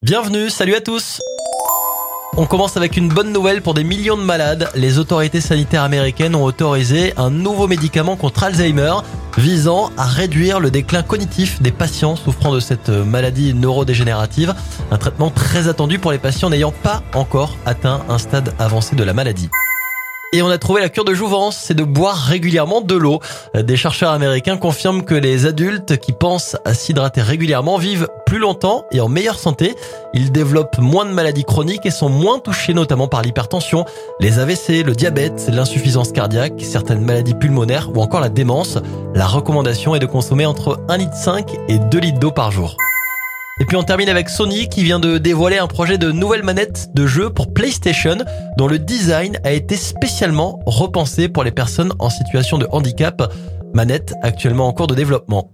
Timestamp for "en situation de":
51.98-52.68